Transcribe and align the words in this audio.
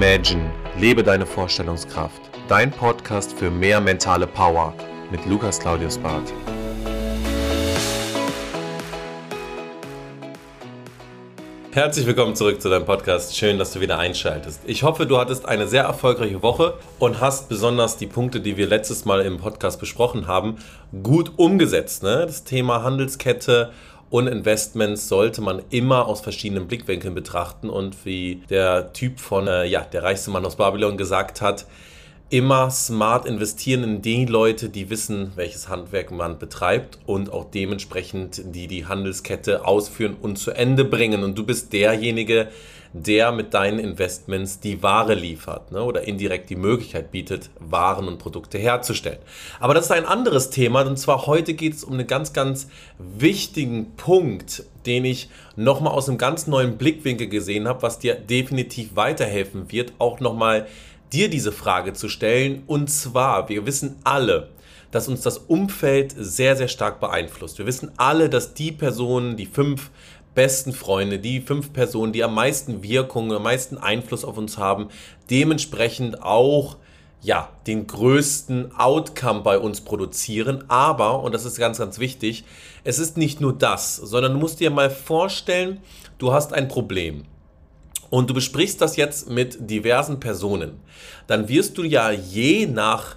Imagine, 0.00 0.48
lebe 0.78 1.02
deine 1.02 1.26
Vorstellungskraft. 1.26 2.22
Dein 2.46 2.70
Podcast 2.70 3.36
für 3.36 3.50
mehr 3.50 3.80
mentale 3.80 4.28
Power 4.28 4.72
mit 5.10 5.26
Lukas 5.26 5.58
Claudius 5.58 5.98
Barth. 5.98 6.32
Herzlich 11.72 12.06
willkommen 12.06 12.36
zurück 12.36 12.62
zu 12.62 12.68
deinem 12.68 12.84
Podcast. 12.84 13.36
Schön, 13.36 13.58
dass 13.58 13.72
du 13.72 13.80
wieder 13.80 13.98
einschaltest. 13.98 14.60
Ich 14.66 14.84
hoffe, 14.84 15.04
du 15.04 15.18
hattest 15.18 15.46
eine 15.46 15.66
sehr 15.66 15.82
erfolgreiche 15.82 16.42
Woche 16.42 16.74
und 17.00 17.20
hast 17.20 17.48
besonders 17.48 17.96
die 17.96 18.06
Punkte, 18.06 18.40
die 18.40 18.56
wir 18.56 18.68
letztes 18.68 19.04
Mal 19.04 19.22
im 19.22 19.38
Podcast 19.38 19.80
besprochen 19.80 20.28
haben, 20.28 20.58
gut 21.02 21.32
umgesetzt. 21.38 22.04
Ne? 22.04 22.24
Das 22.24 22.44
Thema 22.44 22.84
Handelskette 22.84 23.72
und 24.10 24.26
Investments 24.26 25.08
sollte 25.08 25.40
man 25.40 25.62
immer 25.70 26.06
aus 26.06 26.20
verschiedenen 26.20 26.66
Blickwinkeln 26.66 27.14
betrachten 27.14 27.68
und 27.68 28.04
wie 28.04 28.42
der 28.48 28.92
Typ 28.92 29.20
von, 29.20 29.46
äh, 29.46 29.64
ja, 29.64 29.82
der 29.82 30.02
reichste 30.02 30.30
Mann 30.30 30.46
aus 30.46 30.56
Babylon 30.56 30.96
gesagt 30.96 31.40
hat, 31.40 31.66
immer 32.30 32.70
smart 32.70 33.26
investieren 33.26 33.84
in 33.84 34.02
die 34.02 34.26
Leute, 34.26 34.68
die 34.68 34.90
wissen, 34.90 35.32
welches 35.36 35.68
Handwerk 35.68 36.10
man 36.10 36.38
betreibt 36.38 36.98
und 37.06 37.32
auch 37.32 37.50
dementsprechend 37.50 38.42
die 38.54 38.66
die 38.66 38.86
Handelskette 38.86 39.64
ausführen 39.64 40.16
und 40.20 40.38
zu 40.38 40.50
Ende 40.50 40.84
bringen. 40.84 41.24
Und 41.24 41.38
du 41.38 41.44
bist 41.44 41.72
derjenige, 41.72 42.34
der 42.34 42.48
mit 42.92 43.54
deinen 43.54 43.78
Investments 43.78 44.60
die 44.60 44.82
Ware 44.82 45.14
liefert 45.14 45.72
ne, 45.72 45.82
oder 45.82 46.02
indirekt 46.06 46.50
die 46.50 46.56
Möglichkeit 46.56 47.10
bietet, 47.10 47.50
Waren 47.60 48.08
und 48.08 48.18
Produkte 48.18 48.58
herzustellen. 48.58 49.18
Aber 49.60 49.74
das 49.74 49.86
ist 49.86 49.92
ein 49.92 50.06
anderes 50.06 50.50
Thema 50.50 50.82
und 50.82 50.98
zwar 50.98 51.26
heute 51.26 51.54
geht 51.54 51.74
es 51.74 51.84
um 51.84 51.94
einen 51.94 52.06
ganz, 52.06 52.32
ganz 52.32 52.68
wichtigen 52.98 53.94
Punkt, 53.96 54.64
den 54.86 55.04
ich 55.04 55.28
nochmal 55.56 55.92
aus 55.92 56.08
einem 56.08 56.18
ganz 56.18 56.46
neuen 56.46 56.78
Blickwinkel 56.78 57.28
gesehen 57.28 57.68
habe, 57.68 57.82
was 57.82 57.98
dir 57.98 58.14
definitiv 58.14 58.96
weiterhelfen 58.96 59.70
wird, 59.70 59.92
auch 59.98 60.20
nochmal 60.20 60.66
dir 61.12 61.28
diese 61.28 61.52
Frage 61.52 61.92
zu 61.92 62.08
stellen. 62.08 62.62
Und 62.66 62.88
zwar, 62.90 63.48
wir 63.48 63.66
wissen 63.66 63.96
alle, 64.04 64.48
dass 64.90 65.08
uns 65.08 65.20
das 65.20 65.38
Umfeld 65.38 66.14
sehr, 66.16 66.56
sehr 66.56 66.68
stark 66.68 67.00
beeinflusst. 67.00 67.58
Wir 67.58 67.66
wissen 67.66 67.92
alle, 67.96 68.30
dass 68.30 68.54
die 68.54 68.72
Personen, 68.72 69.36
die 69.36 69.46
fünf 69.46 69.90
besten 70.38 70.72
Freunde, 70.72 71.18
die 71.18 71.40
fünf 71.40 71.72
Personen, 71.72 72.12
die 72.12 72.22
am 72.22 72.32
meisten 72.32 72.84
Wirkung, 72.84 73.32
am 73.32 73.42
meisten 73.42 73.76
Einfluss 73.76 74.24
auf 74.24 74.38
uns 74.38 74.56
haben, 74.56 74.86
dementsprechend 75.30 76.22
auch 76.22 76.76
ja, 77.20 77.48
den 77.66 77.88
größten 77.88 78.72
Outcome 78.76 79.40
bei 79.40 79.58
uns 79.58 79.80
produzieren. 79.80 80.62
Aber, 80.68 81.24
und 81.24 81.34
das 81.34 81.44
ist 81.44 81.58
ganz, 81.58 81.78
ganz 81.78 81.98
wichtig, 81.98 82.44
es 82.84 83.00
ist 83.00 83.16
nicht 83.16 83.40
nur 83.40 83.52
das, 83.52 83.96
sondern 83.96 84.34
du 84.34 84.38
musst 84.38 84.60
dir 84.60 84.70
mal 84.70 84.90
vorstellen, 84.90 85.80
du 86.18 86.32
hast 86.32 86.52
ein 86.52 86.68
Problem 86.68 87.24
und 88.08 88.30
du 88.30 88.34
besprichst 88.34 88.80
das 88.80 88.94
jetzt 88.94 89.28
mit 89.28 89.68
diversen 89.68 90.20
Personen. 90.20 90.78
Dann 91.26 91.48
wirst 91.48 91.78
du 91.78 91.82
ja 91.82 92.12
je 92.12 92.66
nach 92.66 93.16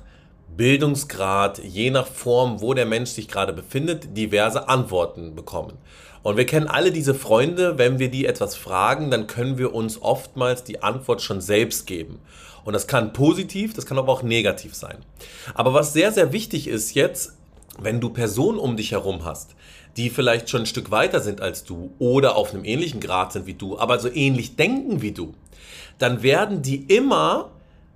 Bildungsgrad, 0.61 1.57
je 1.63 1.89
nach 1.89 2.05
Form, 2.05 2.61
wo 2.61 2.75
der 2.75 2.85
Mensch 2.85 3.09
sich 3.09 3.27
gerade 3.27 3.51
befindet, 3.51 4.15
diverse 4.15 4.69
Antworten 4.69 5.33
bekommen. 5.33 5.79
Und 6.21 6.37
wir 6.37 6.45
kennen 6.45 6.67
alle 6.67 6.91
diese 6.91 7.15
Freunde, 7.15 7.79
wenn 7.79 7.97
wir 7.97 8.11
die 8.11 8.27
etwas 8.27 8.55
fragen, 8.55 9.09
dann 9.09 9.25
können 9.25 9.57
wir 9.57 9.73
uns 9.73 9.99
oftmals 9.99 10.63
die 10.63 10.83
Antwort 10.83 11.23
schon 11.23 11.41
selbst 11.41 11.87
geben. 11.87 12.19
Und 12.63 12.73
das 12.73 12.85
kann 12.85 13.11
positiv, 13.11 13.73
das 13.73 13.87
kann 13.87 13.97
aber 13.97 14.13
auch 14.13 14.21
negativ 14.21 14.75
sein. 14.75 14.99
Aber 15.55 15.73
was 15.73 15.93
sehr, 15.93 16.11
sehr 16.11 16.31
wichtig 16.31 16.67
ist 16.67 16.93
jetzt, 16.93 17.33
wenn 17.79 17.99
du 17.99 18.11
Personen 18.11 18.59
um 18.59 18.77
dich 18.77 18.91
herum 18.91 19.25
hast, 19.25 19.55
die 19.97 20.11
vielleicht 20.11 20.47
schon 20.51 20.61
ein 20.61 20.67
Stück 20.67 20.91
weiter 20.91 21.21
sind 21.21 21.41
als 21.41 21.63
du 21.63 21.91
oder 21.97 22.35
auf 22.35 22.53
einem 22.53 22.65
ähnlichen 22.65 22.99
Grad 22.99 23.33
sind 23.33 23.47
wie 23.47 23.55
du, 23.55 23.79
aber 23.79 23.97
so 23.97 24.13
ähnlich 24.13 24.57
denken 24.57 25.01
wie 25.01 25.11
du, 25.11 25.33
dann 25.97 26.21
werden 26.21 26.61
die 26.61 26.83
immer 26.83 27.49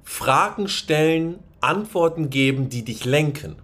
Fragen 0.03 0.67
stellen, 0.67 1.43
Antworten 1.65 2.29
geben, 2.29 2.69
die 2.69 2.83
dich 2.83 3.05
lenken. 3.05 3.55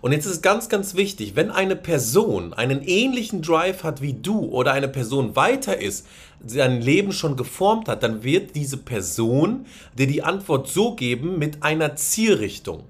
Und 0.00 0.12
jetzt 0.12 0.24
ist 0.24 0.42
ganz, 0.42 0.70
ganz 0.70 0.94
wichtig, 0.94 1.36
wenn 1.36 1.50
eine 1.50 1.76
Person 1.76 2.54
einen 2.54 2.80
ähnlichen 2.82 3.42
Drive 3.42 3.84
hat 3.84 4.00
wie 4.00 4.14
du 4.14 4.46
oder 4.46 4.72
eine 4.72 4.88
Person 4.88 5.36
weiter 5.36 5.78
ist, 5.78 6.06
sein 6.44 6.80
Leben 6.80 7.12
schon 7.12 7.36
geformt 7.36 7.88
hat, 7.88 8.02
dann 8.02 8.22
wird 8.22 8.56
diese 8.56 8.78
Person 8.78 9.66
dir 9.98 10.06
die 10.06 10.22
Antwort 10.22 10.68
so 10.68 10.94
geben 10.94 11.38
mit 11.38 11.62
einer 11.62 11.96
Zielrichtung. 11.96 12.84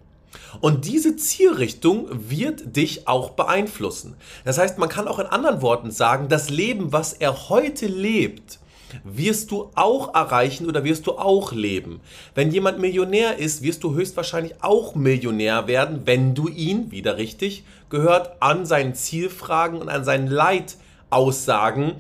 Und 0.61 0.87
diese 0.87 1.17
Zielrichtung 1.17 2.09
wird 2.11 2.77
dich 2.77 3.09
auch 3.09 3.31
beeinflussen. 3.31 4.15
Das 4.45 4.59
heißt, 4.59 4.79
man 4.79 4.89
kann 4.89 5.09
auch 5.09 5.19
in 5.19 5.27
anderen 5.27 5.63
Worten 5.63 5.91
sagen, 5.91 6.29
das 6.29 6.51
Leben, 6.51 6.93
was 6.93 7.13
er 7.13 7.49
heute 7.49 7.87
lebt, 7.87 8.61
wirst 9.05 9.51
du 9.51 9.71
auch 9.75 10.15
erreichen 10.15 10.67
oder 10.67 10.85
wirst 10.85 11.07
du 11.07 11.13
auch 11.13 11.53
leben. 11.53 12.01
Wenn 12.35 12.51
jemand 12.51 12.79
Millionär 12.79 13.39
ist, 13.39 13.63
wirst 13.63 13.85
du 13.85 13.95
höchstwahrscheinlich 13.95 14.63
auch 14.63 14.95
Millionär 14.95 15.67
werden, 15.67 16.03
wenn 16.05 16.35
du 16.35 16.49
ihn, 16.49 16.91
wieder 16.91 17.17
richtig 17.17 17.65
gehört, 17.89 18.41
an 18.41 18.67
seinen 18.67 18.95
Zielfragen 18.95 19.81
und 19.81 19.89
an 19.89 20.05
seinen 20.05 20.27
Leitaussagen 20.27 21.97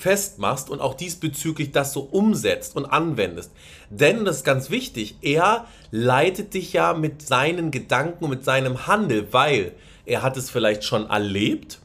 festmachst 0.00 0.70
und 0.70 0.80
auch 0.80 0.94
diesbezüglich 0.94 1.72
das 1.72 1.92
so 1.92 2.00
umsetzt 2.00 2.74
und 2.74 2.86
anwendest. 2.86 3.52
Denn, 3.90 4.24
das 4.24 4.38
ist 4.38 4.44
ganz 4.44 4.70
wichtig, 4.70 5.16
er 5.20 5.66
leitet 5.90 6.54
dich 6.54 6.72
ja 6.72 6.94
mit 6.94 7.22
seinen 7.22 7.70
Gedanken 7.70 8.24
und 8.24 8.30
mit 8.30 8.44
seinem 8.44 8.86
Handel, 8.86 9.28
weil 9.32 9.72
er 10.06 10.22
hat 10.22 10.36
es 10.36 10.48
vielleicht 10.50 10.84
schon 10.84 11.08
erlebt 11.08 11.80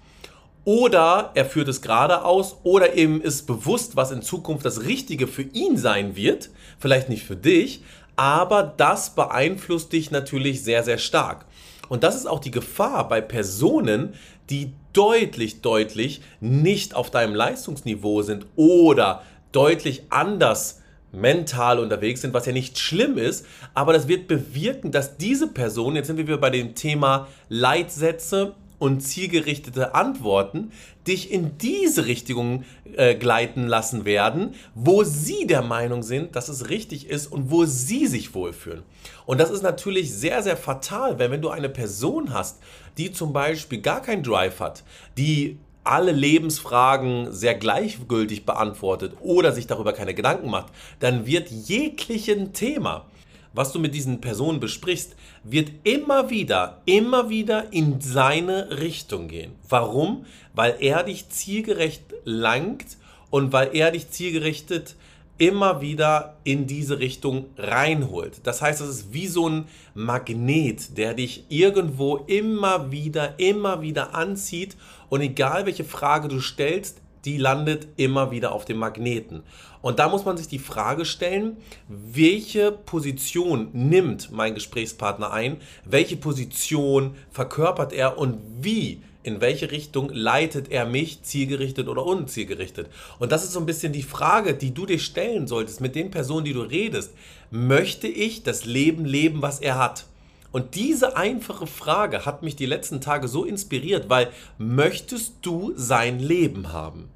oder 0.66 1.32
er 1.36 1.46
führt 1.46 1.68
es 1.68 1.82
gerade 1.82 2.26
aus 2.26 2.58
oder 2.64 2.96
eben 2.96 3.22
ist 3.22 3.48
bewusst, 3.48 3.96
was 3.96 4.12
in 4.12 4.24
Zukunft 4.24 4.66
das 4.66 4.84
Richtige 4.84 5.28
für 5.28 5.44
ihn 5.44 5.78
sein 5.78 6.16
wird, 6.16 6.50
vielleicht 6.80 7.08
nicht 7.08 7.24
für 7.24 7.36
dich, 7.36 7.82
aber 8.16 8.64
das 8.64 9.16
beeinflusst 9.16 9.94
dich 9.94 10.12
natürlich 10.12 10.64
sehr, 10.64 10.84
sehr 10.84 10.98
stark. 10.98 11.46
Und 11.88 12.04
das 12.04 12.16
ist 12.16 12.26
auch 12.26 12.40
die 12.40 12.52
Gefahr 12.52 13.08
bei 13.08 13.22
Personen, 13.22 14.16
die 14.50 14.74
deutlich, 14.94 15.62
deutlich 15.62 16.22
nicht 16.40 16.96
auf 16.96 17.12
deinem 17.12 17.36
Leistungsniveau 17.36 18.24
sind 18.24 18.48
oder 18.56 19.22
deutlich 19.52 20.04
anders 20.10 20.82
mental 21.12 21.80
unterwegs 21.80 22.22
sind, 22.22 22.34
was 22.34 22.46
ja 22.46 22.52
nicht 22.52 22.78
schlimm 22.78 23.18
ist, 23.18 23.46
aber 23.74 23.94
das 23.94 24.08
wird 24.08 24.28
bewirken, 24.28 24.92
dass 24.92 25.18
diese 25.18 25.48
Person, 25.48 25.96
jetzt 25.96 26.08
sind 26.08 26.18
wir 26.18 26.28
wieder 26.28 26.38
bei 26.38 26.50
dem 26.50 26.76
Thema 26.76 27.28
Leitsätze 27.50 28.56
und 28.80 29.02
zielgerichtete 29.02 29.96
Antworten 29.96 30.72
dich 31.08 31.32
in 31.32 31.58
diese 31.58 32.06
Richtung 32.06 32.64
äh, 32.96 33.16
gleiten 33.16 33.68
lassen 33.68 34.06
werden, 34.06 34.56
wo 34.74 35.04
sie 35.04 35.48
der 35.48 35.62
Meinung 35.62 36.04
sind, 36.04 36.36
dass 36.36 36.50
es 36.50 36.70
richtig 36.70 37.10
ist 37.10 37.28
und 37.28 37.52
wo 37.52 37.66
sie 37.66 38.08
sich 38.08 38.34
wohlfühlen. 38.34 38.84
Und 39.26 39.40
das 39.40 39.52
ist 39.52 39.62
natürlich 39.62 40.14
sehr, 40.14 40.42
sehr 40.44 40.58
fatal, 40.58 41.20
wenn, 41.20 41.32
wenn 41.32 41.42
du 41.42 41.50
eine 41.50 41.70
Person 41.70 42.34
hast, 42.34 42.60
die 42.98 43.12
zum 43.12 43.34
Beispiel 43.34 43.82
gar 43.82 44.02
keinen 44.02 44.24
Drive 44.24 44.60
hat, 44.60 44.84
die 45.18 45.58
alle 45.84 46.12
Lebensfragen 46.12 47.32
sehr 47.32 47.54
gleichgültig 47.54 48.46
beantwortet 48.46 49.14
oder 49.22 49.52
sich 49.52 49.68
darüber 49.68 49.94
keine 49.94 50.16
Gedanken 50.16 50.50
macht, 50.50 50.74
dann 51.00 51.28
wird 51.28 51.52
jeglichen 51.52 52.54
Thema 52.54 53.06
was 53.56 53.72
du 53.72 53.80
mit 53.80 53.96
diesen 53.96 54.22
Personen 54.22 54.60
besprichst, 54.60 55.16
wird 55.44 55.72
immer 55.84 56.30
wieder, 56.30 56.82
immer 56.86 57.30
wieder 57.30 57.72
in 57.72 58.02
seine 58.02 58.80
Richtung 58.80 59.28
gehen. 59.30 59.54
Warum? 59.70 60.26
Weil 60.54 60.76
er 60.80 61.04
dich 61.04 61.30
zielgerecht 61.30 62.04
langt 62.26 62.98
und 63.30 63.54
weil 63.54 63.70
er 63.74 63.92
dich 63.92 64.10
zielgerichtet 64.10 64.96
immer 65.38 65.82
wieder 65.82 66.38
in 66.44 66.66
diese 66.68 67.00
Richtung 67.00 67.46
reinholt. 67.58 68.40
Das 68.44 68.62
heißt, 68.62 68.82
es 68.82 68.90
ist 68.90 69.14
wie 69.14 69.28
so 69.28 69.50
ein 69.50 69.66
Magnet, 69.94 70.98
der 70.98 71.14
dich 71.14 71.46
irgendwo 71.50 72.18
immer 72.28 72.92
wieder, 72.92 73.38
immer 73.40 73.82
wieder 73.82 74.16
anzieht 74.16 74.78
und 75.10 75.22
egal 75.22 75.66
welche 75.66 75.84
Frage 75.84 76.28
du 76.28 76.40
stellst, 76.40 77.02
die 77.26 77.38
landet 77.38 77.88
immer 77.98 78.32
wieder 78.32 78.52
auf 78.52 78.66
dem 78.66 78.78
Magneten. 78.78 79.44
Und 79.82 80.00
da 80.00 80.10
muss 80.10 80.26
man 80.26 80.38
sich 80.38 80.48
die 80.48 80.60
Frage 80.60 81.06
stellen, 81.06 81.58
welche 81.88 82.72
Position 82.72 83.70
nimmt 83.74 84.32
mein 84.32 84.56
Gesprächspartner 84.56 85.32
ein, 85.32 85.58
welche 85.84 86.18
Position 86.18 87.16
verkörpert 87.32 87.94
er 87.94 88.18
und 88.18 88.40
wie 88.62 89.02
in 89.24 89.42
welche 89.42 89.72
Richtung 89.72 90.10
leitet 90.14 90.72
er 90.72 90.86
mich, 90.86 91.24
zielgerichtet 91.24 91.88
oder 91.88 92.06
unzielgerichtet? 92.06 92.90
Und 93.18 93.32
das 93.32 93.44
ist 93.44 93.54
so 93.54 93.60
ein 93.60 93.66
bisschen 93.66 93.92
die 93.92 94.04
Frage, 94.04 94.54
die 94.54 94.72
du 94.72 94.86
dir 94.86 95.00
stellen 95.00 95.48
solltest 95.48 95.82
mit 95.82 95.96
den 95.96 96.12
Personen, 96.12 96.46
die 96.46 96.54
du 96.54 96.62
redest. 96.62 97.12
Möchte 97.50 98.08
ich 98.08 98.44
das 98.44 98.66
Leben 98.66 99.04
leben, 99.04 99.42
was 99.42 99.60
er 99.60 99.80
hat? 99.80 100.06
Und 100.52 100.76
diese 100.76 101.18
einfache 101.18 101.68
Frage 101.68 102.26
hat 102.26 102.42
mich 102.42 102.56
die 102.56 102.66
letzten 102.66 103.02
Tage 103.02 103.28
so 103.28 103.44
inspiriert, 103.44 104.10
weil 104.10 104.30
möchtest 104.58 105.36
du 105.42 105.74
sein 105.76 106.20
Leben 106.20 106.72
haben? 106.72 107.10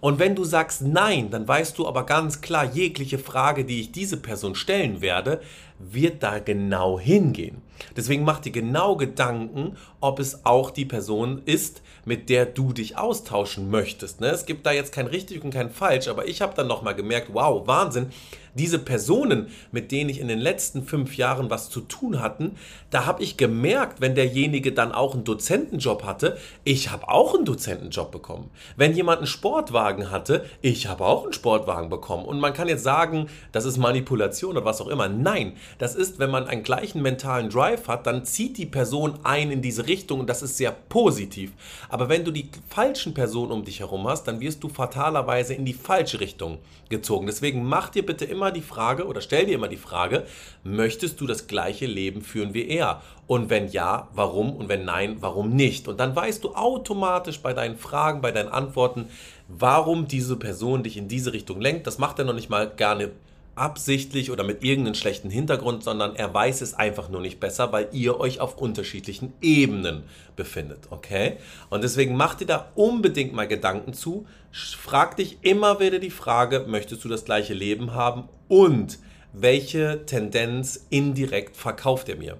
Und 0.00 0.18
wenn 0.18 0.34
du 0.34 0.44
sagst 0.44 0.82
nein, 0.82 1.30
dann 1.30 1.48
weißt 1.48 1.76
du 1.78 1.86
aber 1.86 2.06
ganz 2.06 2.40
klar, 2.40 2.64
jegliche 2.64 3.18
Frage, 3.18 3.64
die 3.64 3.80
ich 3.80 3.92
diese 3.92 4.16
Person 4.16 4.54
stellen 4.54 5.00
werde, 5.00 5.40
wird 5.78 6.22
da 6.22 6.38
genau 6.38 6.98
hingehen. 6.98 7.62
Deswegen 7.96 8.24
mach 8.24 8.40
dir 8.40 8.50
genau 8.50 8.96
Gedanken, 8.96 9.76
ob 10.00 10.18
es 10.18 10.44
auch 10.44 10.70
die 10.70 10.84
Person 10.84 11.42
ist, 11.44 11.82
mit 12.04 12.28
der 12.28 12.46
du 12.46 12.72
dich 12.72 12.96
austauschen 12.96 13.70
möchtest. 13.70 14.20
Ne? 14.20 14.28
Es 14.28 14.46
gibt 14.46 14.66
da 14.66 14.72
jetzt 14.72 14.92
kein 14.92 15.06
richtig 15.06 15.44
und 15.44 15.52
kein 15.52 15.70
falsch, 15.70 16.08
aber 16.08 16.26
ich 16.26 16.40
habe 16.40 16.54
dann 16.56 16.66
nochmal 16.66 16.94
gemerkt, 16.94 17.28
wow, 17.32 17.66
Wahnsinn, 17.66 18.10
diese 18.54 18.78
Personen, 18.78 19.48
mit 19.72 19.92
denen 19.92 20.10
ich 20.10 20.20
in 20.20 20.28
den 20.28 20.38
letzten 20.38 20.82
fünf 20.82 21.16
Jahren 21.16 21.50
was 21.50 21.70
zu 21.70 21.80
tun 21.80 22.20
hatten, 22.20 22.56
da 22.90 23.06
habe 23.06 23.22
ich 23.22 23.36
gemerkt, 23.36 24.00
wenn 24.00 24.14
derjenige 24.14 24.72
dann 24.72 24.92
auch 24.92 25.14
einen 25.14 25.24
Dozentenjob 25.24 26.04
hatte, 26.04 26.38
ich 26.64 26.90
habe 26.90 27.08
auch 27.08 27.34
einen 27.34 27.44
Dozentenjob 27.44 28.10
bekommen. 28.10 28.50
Wenn 28.76 28.94
jemand 28.94 29.18
einen 29.18 29.26
Sportwagen 29.26 30.10
hatte, 30.10 30.44
ich 30.62 30.86
habe 30.86 31.04
auch 31.04 31.24
einen 31.24 31.32
Sportwagen 31.32 31.90
bekommen. 31.90 32.24
Und 32.24 32.40
man 32.40 32.52
kann 32.52 32.68
jetzt 32.68 32.82
sagen, 32.82 33.26
das 33.52 33.64
ist 33.64 33.76
Manipulation 33.76 34.52
oder 34.52 34.64
was 34.64 34.80
auch 34.80 34.88
immer. 34.88 35.08
Nein, 35.08 35.54
das 35.78 35.94
ist, 35.94 36.18
wenn 36.18 36.30
man 36.30 36.46
einen 36.46 36.62
gleichen 36.62 37.02
mentalen 37.02 37.50
Drive 37.50 37.88
hat, 37.88 38.06
dann 38.06 38.24
zieht 38.24 38.56
die 38.58 38.66
Person 38.66 39.18
ein 39.22 39.50
in 39.50 39.62
diese 39.62 39.86
Richtung 39.86 40.20
und 40.20 40.28
das 40.28 40.42
ist 40.42 40.56
sehr 40.56 40.72
positiv. 40.72 41.52
Aber 41.88 42.08
wenn 42.08 42.24
du 42.24 42.30
die 42.30 42.50
falschen 42.68 43.14
Personen 43.14 43.52
um 43.52 43.64
dich 43.64 43.80
herum 43.80 44.06
hast, 44.08 44.24
dann 44.24 44.40
wirst 44.40 44.62
du 44.62 44.68
fatalerweise 44.68 45.54
in 45.54 45.64
die 45.64 45.74
falsche 45.74 46.20
Richtung 46.20 46.58
gezogen. 46.88 47.26
Deswegen 47.26 47.64
mach 47.64 47.88
dir 47.90 48.04
bitte 48.04 48.24
immer 48.38 48.52
die 48.52 48.62
Frage 48.62 49.06
oder 49.06 49.20
stell 49.20 49.46
dir 49.46 49.56
immer 49.56 49.68
die 49.68 49.76
Frage, 49.76 50.24
möchtest 50.62 51.20
du 51.20 51.26
das 51.26 51.48
gleiche 51.48 51.86
Leben 51.86 52.22
führen 52.22 52.54
wie 52.54 52.68
er? 52.68 53.02
Und 53.26 53.50
wenn 53.50 53.68
ja, 53.68 54.08
warum? 54.14 54.54
Und 54.54 54.68
wenn 54.68 54.84
nein, 54.84 55.16
warum 55.20 55.50
nicht? 55.50 55.88
Und 55.88 55.98
dann 55.98 56.14
weißt 56.14 56.44
du 56.44 56.54
automatisch 56.54 57.40
bei 57.40 57.52
deinen 57.52 57.76
Fragen, 57.76 58.20
bei 58.20 58.30
deinen 58.32 58.48
Antworten, 58.48 59.08
warum 59.48 60.06
diese 60.06 60.36
Person 60.36 60.82
dich 60.84 60.96
in 60.96 61.08
diese 61.08 61.32
Richtung 61.32 61.60
lenkt. 61.60 61.86
Das 61.86 61.98
macht 61.98 62.18
er 62.18 62.24
noch 62.24 62.34
nicht 62.34 62.48
mal 62.48 62.70
gerne 62.70 63.10
absichtlich 63.58 64.30
oder 64.30 64.44
mit 64.44 64.64
irgendeinem 64.64 64.94
schlechten 64.94 65.30
Hintergrund, 65.30 65.84
sondern 65.84 66.16
er 66.16 66.32
weiß 66.32 66.60
es 66.60 66.74
einfach 66.74 67.08
nur 67.08 67.20
nicht 67.20 67.40
besser, 67.40 67.72
weil 67.72 67.88
ihr 67.92 68.18
euch 68.20 68.40
auf 68.40 68.58
unterschiedlichen 68.58 69.32
Ebenen 69.40 70.04
befindet, 70.36 70.86
okay? 70.90 71.36
Und 71.70 71.84
deswegen 71.84 72.16
mach 72.16 72.34
dir 72.34 72.46
da 72.46 72.70
unbedingt 72.74 73.32
mal 73.32 73.48
Gedanken 73.48 73.92
zu. 73.92 74.26
Frag 74.52 75.16
dich 75.16 75.38
immer 75.42 75.80
wieder 75.80 75.98
die 75.98 76.10
Frage, 76.10 76.64
möchtest 76.66 77.04
du 77.04 77.08
das 77.08 77.24
gleiche 77.24 77.54
Leben 77.54 77.94
haben 77.94 78.28
und 78.48 78.98
welche 79.32 80.06
Tendenz 80.06 80.86
indirekt 80.90 81.56
verkauft 81.56 82.08
er 82.08 82.16
mir? 82.16 82.38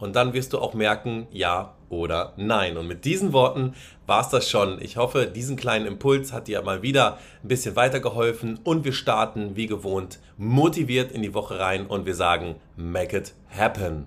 Und 0.00 0.16
dann 0.16 0.32
wirst 0.32 0.52
du 0.52 0.58
auch 0.58 0.74
merken, 0.74 1.28
ja 1.30 1.74
oder 1.90 2.32
nein. 2.36 2.76
Und 2.76 2.86
mit 2.86 3.04
diesen 3.04 3.32
Worten 3.32 3.74
war 4.06 4.22
es 4.22 4.28
das 4.28 4.48
schon. 4.48 4.80
Ich 4.80 4.96
hoffe, 4.96 5.26
diesen 5.26 5.56
kleinen 5.56 5.86
Impuls 5.86 6.32
hat 6.32 6.48
dir 6.48 6.62
mal 6.62 6.82
wieder 6.82 7.18
ein 7.42 7.48
bisschen 7.48 7.76
weitergeholfen. 7.76 8.58
Und 8.64 8.84
wir 8.84 8.92
starten 8.92 9.56
wie 9.56 9.66
gewohnt 9.66 10.18
motiviert 10.36 11.12
in 11.12 11.22
die 11.22 11.34
Woche 11.34 11.58
rein 11.58 11.86
und 11.86 12.06
wir 12.06 12.14
sagen, 12.14 12.56
make 12.76 13.16
it 13.16 13.34
happen. 13.56 14.06